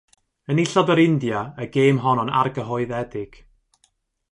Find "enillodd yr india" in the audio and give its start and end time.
0.53-1.43